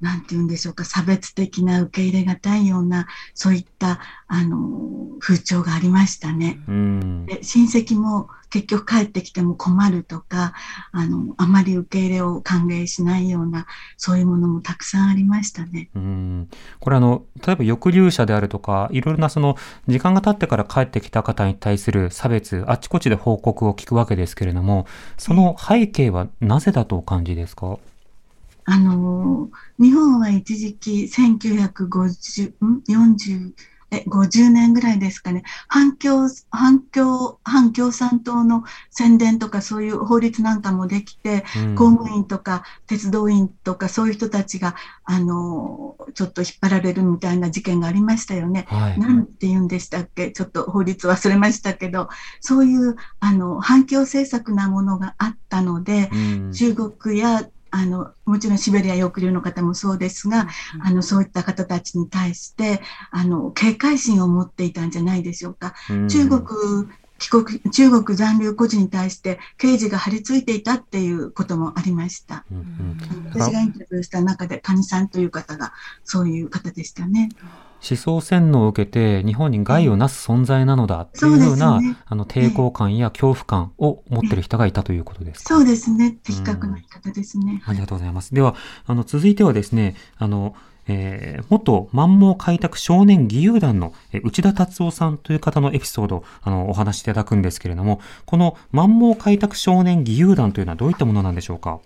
[0.00, 6.60] なんて言うんでしょうか差別的な受け入れがたいようなそういったあの風潮がありましたね。
[6.68, 7.26] うん。
[7.26, 10.54] で親戚も結局帰ってきても困るとか
[10.90, 15.90] あのあまり受け入れを歓迎しないようなそういうものもたくさんありましたね。
[15.94, 16.48] うん。
[16.80, 24.86] これあの、例えば抑留者であるとか、いろいろなその、時間が経ってから帰ってきた方に対する差別、あちこちで報告を聞くわけですけれども、
[25.16, 27.78] その背景はなぜだとお感じですか？
[28.72, 33.52] あの、日本は一時期1950、ん ?40、
[33.92, 35.42] え、50年ぐらいですかね。
[35.66, 48.66] 反共、反共、反共産党の宣伝とかそういう法律なんかもできて、うん公務員とか鉄道員とかそういう人たちが、あの、ちょっと引っ張られるみたいな事件がありましたよね。
[48.68, 48.98] はい。
[49.00, 50.30] なんて言うんでしたっけ？
[50.30, 52.08] ちょっと法律忘れましたけど、
[52.40, 56.16] そういう、あの、反共政策なものがあったので、う
[56.50, 60.48] ん中国や、あの、もちろんシベリア抑留の方もそうですが、
[60.82, 62.80] あの、そういった方たちに対して、
[63.10, 65.74] あの、警戒心を持っていたんじゃないでしょうか。
[65.90, 72.44] うん中国、帰国、中国残留孤児に対して刑事が張り付いていたっていうこともありました。
[72.50, 72.96] うんうん
[73.32, 75.72] 私がインタビューした中で、谷さんという方が、
[76.04, 77.28] そういう方でしたね。
[77.88, 85.54] 思想洗脳を受けて日本に害をなす存在なのだっていうような、ねあの抵抗感や恐怖感を持ってる人がいたということですか？
[85.54, 86.18] そうですね。
[86.22, 87.62] 的確な言い方ですね。
[87.64, 88.34] ありがとうございます。
[88.34, 88.54] では、
[88.84, 90.54] あの、続いてはですね、あの、
[90.88, 101.80] えー元満蒙開拓少年義勇団のえー内田達夫さんという方のエピソードをあのお話しいただくんですけれども、この満蒙開拓少年義勇団というのはどういったものなんでしょうか？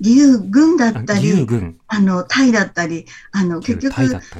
[0.00, 3.94] 義勇軍だあったり、軍、あの、タイだったり、あの、結局。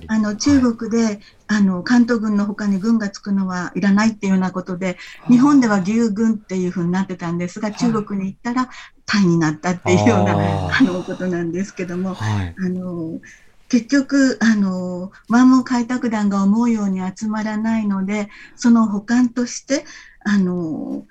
[0.06, 8.68] あの、中国で、あの、関東軍の他に軍がつくのはいらないっていうようなことで、日本では義勇軍っていうふうになってたんですが、中国に行ったら
[9.06, 10.34] タイになったっていうような、
[10.78, 12.54] あの、ことなんですけども、はい。
[12.58, 13.20] あの、
[13.68, 19.84] 結局、あの、満蒙開拓団が思うように集まらないので、その補完として、
[20.24, 21.04] あの、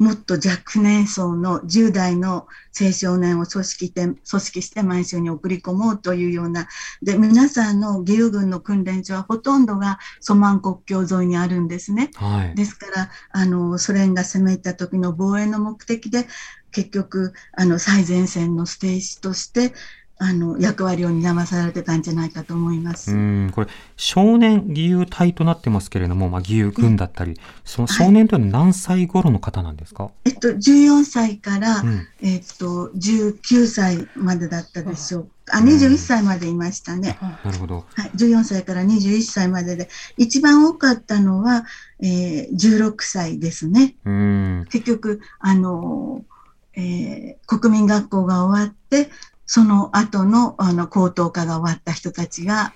[0.00, 2.46] もっと若年層の10代の
[2.80, 6.68] 青少年を組織して、組織して満州に送り込もうというような、
[7.02, 12.10] で、皆さんの義勇軍の訓練所はほとんどがソマン国境沿いにあるんですね。
[12.14, 12.54] はい。
[12.54, 16.26] ですから、あの、ソ連が攻め入った時の防衛の目的で、
[16.72, 19.74] 結局、あの、最前線のステージとして、
[20.22, 23.10] あの、役割を担わされてたんじゃないかと思います。
[23.10, 32.06] うん、これ、少年義勇隊となってますけれども、まあ、義勇軍だったり、その少年というのは何歳頃の方なんですか、えっと、14歳から、うん。
[32.20, 35.28] えっと、19歳までだったでしょう。
[35.50, 37.18] あ、21歳までいましたね。
[37.42, 37.86] なるほど。
[37.94, 41.64] はい、14歳から21歳までで、一番多かったのは、
[42.02, 43.94] えー16歳ですね。
[44.04, 44.66] うん。
[44.70, 46.26] 結局、あの、
[46.74, 49.08] えー国民学校が終わって、
[49.52, 52.72] その後の、あの、高等科が終わった人たちが、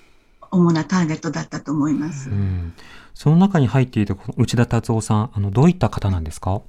[0.51, 2.29] 主なターゲットだったと思います。
[2.29, 2.73] うん。
[3.13, 6.61] その中に入っていたこの内田達夫さん、あの、どういった方なんですか？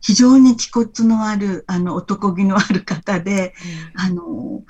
[0.00, 3.54] 非常に気骨のある、あの、男気のある方で、
[3.94, 4.64] あの、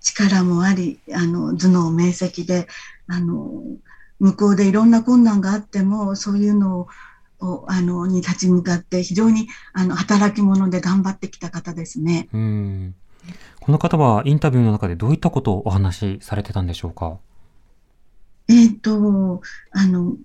[0.00, 2.68] 力もあり、あの、頭脳明晰で、
[3.06, 3.62] あの、
[4.18, 6.88] 向こうでいろんな困難があっても、そういうのを、
[7.40, 12.30] をあの、に立ち向かって、非常に、あの、働き者で頑張ってきた方ですね。
[12.32, 12.94] うん。
[13.60, 17.18] この方はインタビューの中でどういったことをお話しされてたんでしょうか？
[18.48, 20.16] えっ、と、あの、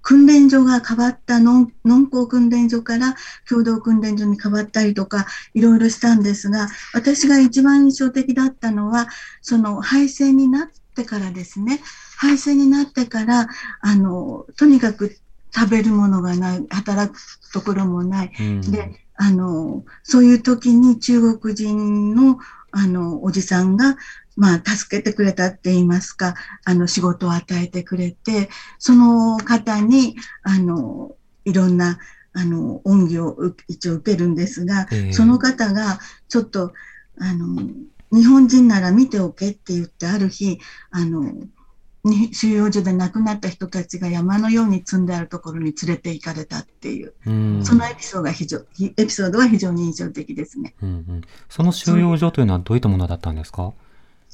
[0.00, 3.14] 訓練所が変わった農農工訓練所から
[3.48, 9.08] 共同訓練所に変わったりとか、いろいろしたんですが、私が一番印象的だったのは、
[9.42, 11.80] その敗戦になってからですね、
[12.16, 13.48] 敗戦になってから、
[13.80, 15.16] あの、とにかく
[15.54, 17.18] 食べるものがない、働く
[17.52, 18.32] ところもない。
[18.40, 18.60] うん。
[18.70, 22.38] で、あの、そういう時に中国人の、
[22.70, 23.96] あの、おじさんが、
[24.36, 28.48] まあ、助けてくれたって言いますか、あの、仕事を与えてくれて、
[28.78, 31.98] その方に、あの、いろんな、
[32.32, 35.12] あの、恩義をう一応受けるんですが、ええ。
[35.12, 35.98] その方が、
[36.28, 36.72] ちょっと、
[37.18, 37.62] あの、
[38.10, 40.58] 日本人なら見ておけって言って、ある日、
[40.90, 41.30] あの、
[42.04, 50.74] に収容所で亡くなった人たちが山のように積んであるところに連れて行かれたっていう、うんそのエピソードが非常、エピソードは非常に印象的ですね。
[50.82, 51.20] うんうん。
[51.48, 53.72] その収容所というのはどういったものだったんですか？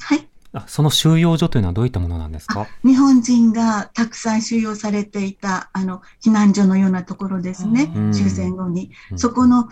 [0.01, 0.27] はい。
[0.55, 2.67] あその収容所というのはどういったものなんですか？
[2.85, 8.13] 日本人がたくさん収容されていた、あの、避難所のようなところですねうん。
[8.13, 8.91] 終戦後に。
[9.13, 9.69] うんそこの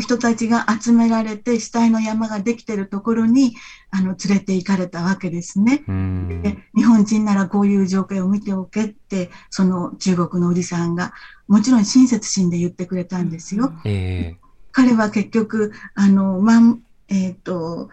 [0.00, 3.54] 人たちが集められて、死体の山ができているところに、
[3.90, 5.84] あの、連れて行かれたわけですね。
[5.86, 6.42] うん。
[6.42, 11.12] で日本人ならこういう情景を見ておけって、その中国のおじさんが、
[11.48, 13.72] もちろん親切心で言ってくれたんですよ。
[13.84, 14.36] え
[14.72, 17.88] 彼は結局、あの、まん、えっ、と、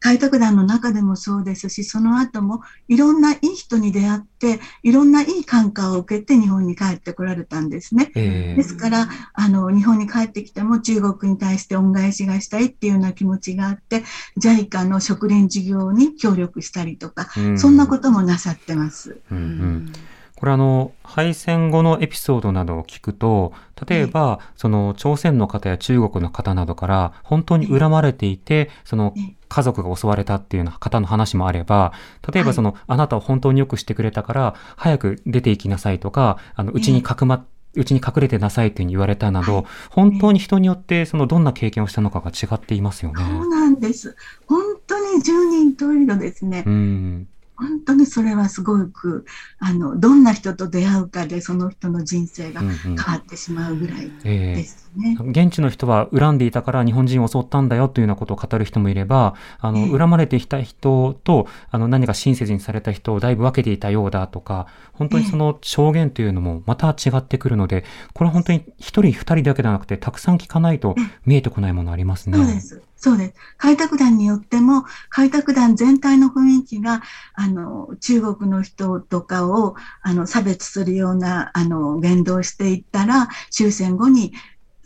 [0.00, 8.12] 開拓団の中でもそうですし、その後もいろんないい人に出会って、いろんないい感化を受けて日本に帰ってこられたんですね。
[8.14, 8.56] ええ。
[8.56, 14.04] ですから、あの、日本に帰ってきても中国に対して恩返しがしたいっていうような気持ちがあって、
[14.40, 17.58] JICA の食連事業に協力したりとか、うん。
[17.58, 19.20] そんなこともなさってます。
[19.30, 19.92] うんうん。
[20.36, 23.54] これあの、敗戦後のエピソードなどを聞くと、
[23.88, 31.92] 例えば、その朝鮮の方や中国の方などから本当に恨まれていて、そのええ家族が襲われたっていうような方の話もあれば、
[32.32, 37.44] 例えばその、あなたを本当によくしてくれたから、早く出て行きなさいとか、あの、うちにかくま、
[37.74, 43.22] うちに隠れてなさいっていうふうに言われたなど、はい本当に人によってそのどんな経験をしたのかが違っていますよね。
[43.22, 44.16] そうなんです。
[44.46, 46.64] 本当に十人十色ですね。
[46.66, 47.28] うん。
[47.56, 49.24] 本当にそれはすごく、
[49.58, 55.16] あの、どんな人と出会うかで、その人の人生がうんうん変わってしまうぐらいええですね。
[55.20, 67.84] 現地の人は恨んでいたから日本人を襲ったんだよというようなことを語る人もいれば、あの、ええ恨まれてきた人と、あの、何か親切にされた人をだいぶ分けていたようだとか、本当にその証言というのもまた違ってくるので、
[68.14, 70.94] これは本当に一人二人だけではなくて、たくさん聞かないと
[71.24, 72.38] 見えてこないものありますね。
[72.38, 72.82] そうです。
[72.98, 73.34] そうです。
[73.58, 77.02] 開拓団によっても、開拓団全体の雰囲気が、
[77.34, 84.32] あの、中国の人とかを、あの、差別するような、あの、言動をしていったら、終戦後に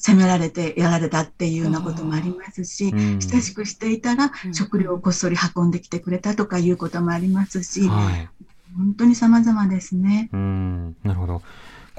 [0.01, 8.28] 攻められてやられたっていうようなこともありますし、うん親しくしていたらうん食料をこっそり運んできてくれたとかいうこともありますし、はい。
[8.76, 10.30] 本当に様々ですね。
[10.32, 11.42] うん、なるほど。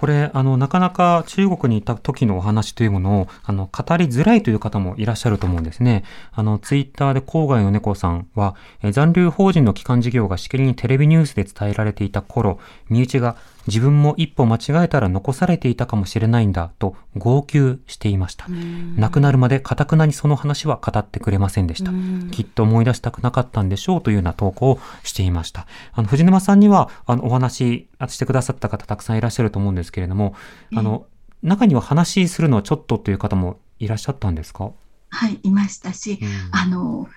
[0.02, 6.04] これ、あの、なかなか中国にいた時のお話というものを、あの、語りづらいという方もいらっしゃると思うんですね。
[6.32, 12.58] あの、ツイッターで郊外の猫さんは、えー残留法人の基幹事業がしきりにテレビニュースで伝えられていた頃、
[12.90, 13.36] 身内が
[13.68, 18.48] 自分も一歩間違えたら残されていたかもしれないんだと号泣していました。
[18.96, 21.92] 亡くなるまで堅くなにその話は語ってくれませんでした。
[22.32, 25.68] きっと思い出したくなかったんでしょうというような投稿をしていました。
[25.94, 30.36] あの、藤沼さんには、あの、お話してくださった方たくさんいらっしゃると思うんですけれども、
[30.76, 31.06] あの、
[31.44, 34.72] 中には話するのはちょっとという方もいらっしゃったんですか、
[35.10, 37.08] はい、いましたし、うんあの、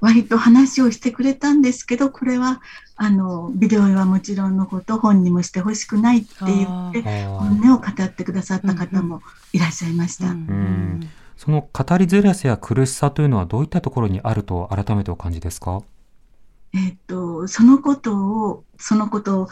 [0.00, 2.62] 割と話をしてくれたんですけど、これは、
[2.96, 9.22] あの、ビデオはもちろんのこと、本にもしてほしくないって言って、本音を語ってくださった方も
[9.52, 10.32] いらっしゃいました。
[10.32, 11.08] ん。
[11.36, 15.82] その語りづらさや苦しさというのはどういったところにあると改めてお感じですか？
[16.74, 19.48] えっと、そのことを、そのことを、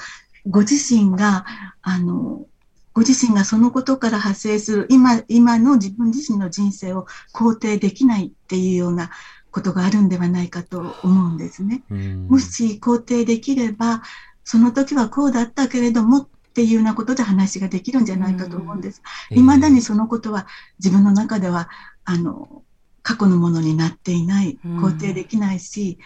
[0.46, 1.44] ご自身が、
[1.82, 2.46] あの、
[2.94, 9.11] ご自身がそのことから発生する今、今の自分自身の人生を肯定できないっていうような
[9.59, 11.82] ことがあるんではないかと思うんですね。
[11.90, 14.02] うんもし肯定できれば、
[14.44, 19.02] その時はこうだったけれどもっていうようなことで話ができるんじゃないかと思うんです。
[19.30, 20.46] えー未だにそのことは
[20.78, 21.68] 自分の中では、
[22.04, 22.62] あの、
[23.02, 25.98] 過去のものになっていない、うん肯定できないし、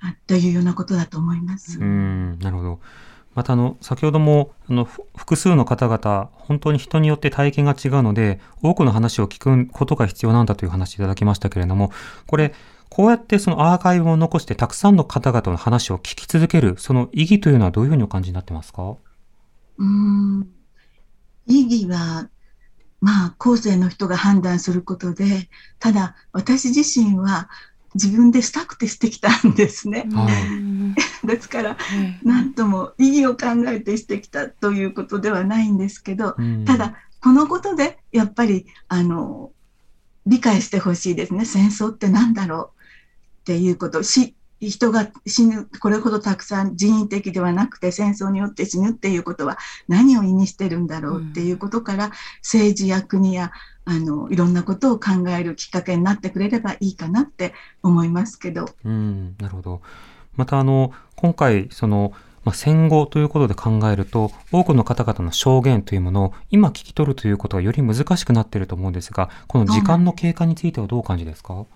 [0.00, 1.80] あというようなことだと思います。
[1.80, 2.80] うん、なるほど。
[3.34, 11.90] またあの、先ほども、あの、ふ複数の方々、本当に人によって体験が違うので、多くの話を聞くことが必要なんだという話いただきましたけれども、
[12.26, 12.54] これ、
[12.90, 18.96] こうやってそのアーカイブを残してたくさんの方々の話を聞き続ける、その意義というのはどういうふうにお感じになってますか？
[19.78, 20.48] うーん。
[21.46, 22.28] 意義は、
[23.00, 27.48] まあ、後世の人が判断することで、ただ、私自身は
[27.94, 30.08] 自分でしたくてしてきたんですね。
[30.12, 30.32] はい。
[31.26, 31.76] ですから、
[32.22, 36.64] なんとも意義を考えてしてきたということではないんですけど、うん。
[36.64, 39.50] ただ、このことでやっぱり、あの、
[40.26, 41.44] 理解してほしいですね。
[41.44, 42.73] 戦争って何だろう
[43.44, 44.02] っていうこと。
[44.02, 53.52] し人が死ぬ、これほどたくさん人為的ではなくて戦争によって死ぬっていうことは何を意味してるんだろうっていうことから、政治や国や、
[53.84, 58.70] あの、いろんなことを考えるきっかけになってくれればいいかなって思いますけど。
[58.84, 59.82] うん、なるほど。
[60.36, 62.14] またあの、今回、その、
[62.44, 71.66] まあ、戦後ということで考えると、多くの方々の証言というものを今聞き取るということがより難しくなっていると思うんですが、この時間の経過についてはどうお感じですか？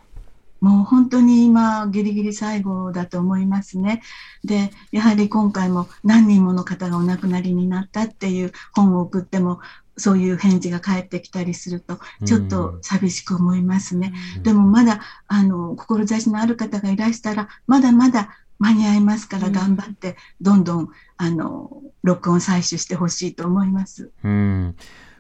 [0.61, 4.03] もう本当に今、ギリギリ最後だと思いますね。
[4.45, 9.61] で、やはり今回も何人もの方がお亡くなりになったっていう本を送っても、
[9.97, 14.13] そういう返事が返ってきたりすると、ちょっと寂しく思いますね。
[14.37, 24.11] うんでもまだ、あの、志のある方がいらしたら、まだまだ間に合いますからうん頑張って、どんどん、あの、録音採取してほしいと思います。
[24.25, 24.77] うん。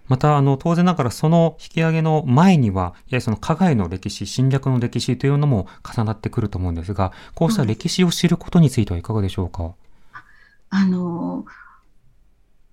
[0.08, 9.74] また、あの、当然ながらその引き上げの前には、やはりその加害の歴史、侵略の歴史というのも重なってくると思うんですが、こうした歴史を知ることについてはいかがでしょうか？
[10.70, 11.44] あの、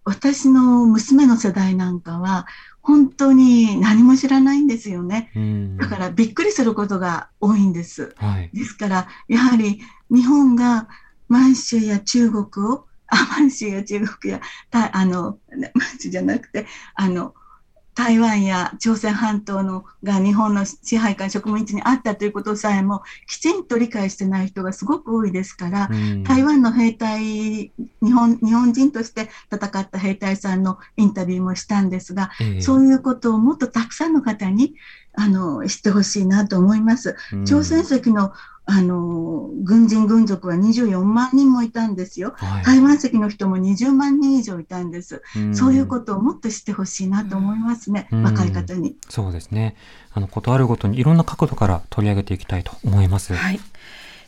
[0.03, 2.45] 私の娘の世代なんかは、
[2.81, 5.31] 本当に何も知らないんですよね。
[5.35, 5.77] うん。
[5.77, 8.13] だからびっくりすることが多いんです。
[8.17, 8.51] はい。
[8.53, 9.81] ですから、やはり
[10.11, 10.87] 日本が
[11.27, 15.39] 満州や中国を、あ、満州や中国や、たあの、
[15.73, 17.33] 満州じゃなくて、あの、
[17.95, 26.23] 台湾や朝鮮半島のが日本の支配下植民地にあったということさえもきちんと理解してない人がすごく多いですから、うん。
[26.23, 27.73] 台湾の兵隊、日
[28.11, 32.61] 本日本人として戦った兵隊さんのインタビューもしたんですが、ええ。
[32.61, 34.75] そういうことをもっとたくさんの方に
[35.13, 37.15] あの知ってほしいなと思います。
[37.31, 37.45] うん。
[37.45, 38.33] 朝鮮石の
[38.67, 42.33] あの、軍人軍属は24万人もいたんですよ。
[42.37, 45.21] はい台湾籍の人も20万人以上いたんです。
[45.37, 48.07] んそういうことをもっと知ってほしいなと思いますね。
[48.11, 48.97] うん若い方に。
[49.09, 49.75] そうですね。
[50.13, 53.33] あの、ことあるごとにいろんな角度から取り上げていきたいと思います。
[53.33, 53.59] はい。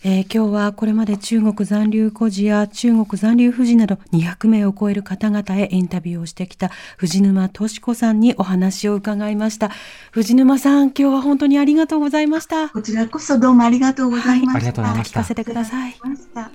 [0.03, 9.71] えー今日はこれまで中国残留孤児や中国残留婦人など200名を超える方々へインタビューをしてきた藤沼敏子さんにお話を伺いました。
[10.11, 12.69] 藤沼さん、今日は本当にありがとうございました。
[12.69, 14.57] こちらこそどうもありがとうございました。
[14.57, 15.95] ありがとうございました聞かせてください。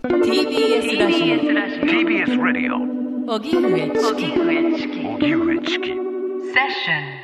[0.02, 1.22] TBS ラジ
[1.82, 2.76] TBS ラジオ
[3.32, 3.90] オ荻上
[4.76, 7.21] チキ荻上チキセッション